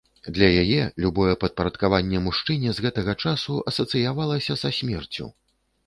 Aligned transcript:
Для 0.35 0.47
яе 0.61 0.85
любое 1.05 1.33
падпарадкаванне 1.43 2.23
мужчыне 2.29 2.73
з 2.79 2.89
гэтага 2.89 3.17
часу 3.27 3.61
асацыявалася 3.73 4.53
са 4.65 4.69
смерцю. 4.81 5.35